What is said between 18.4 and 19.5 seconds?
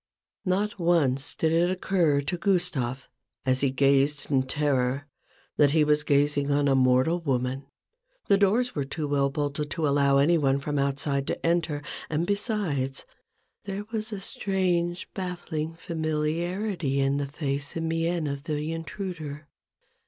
the intruder.